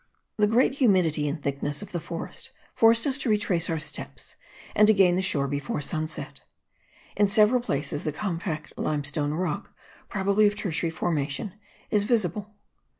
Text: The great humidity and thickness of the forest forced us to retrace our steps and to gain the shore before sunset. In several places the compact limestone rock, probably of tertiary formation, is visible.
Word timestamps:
The 0.37 0.47
great 0.47 0.73
humidity 0.79 1.27
and 1.27 1.39
thickness 1.39 1.83
of 1.83 1.91
the 1.91 1.99
forest 1.99 2.49
forced 2.73 3.05
us 3.05 3.19
to 3.19 3.29
retrace 3.29 3.69
our 3.69 3.77
steps 3.77 4.35
and 4.75 4.87
to 4.87 4.95
gain 4.95 5.15
the 5.15 5.21
shore 5.21 5.47
before 5.47 5.79
sunset. 5.79 6.41
In 7.15 7.27
several 7.27 7.61
places 7.61 8.03
the 8.03 8.11
compact 8.11 8.73
limestone 8.77 9.31
rock, 9.35 9.75
probably 10.09 10.47
of 10.47 10.55
tertiary 10.55 10.89
formation, 10.89 11.53
is 11.91 12.03
visible. 12.05 12.55